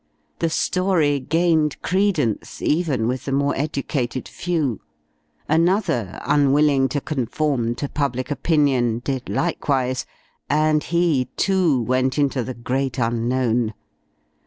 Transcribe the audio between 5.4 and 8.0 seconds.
Another, unwilling to conform to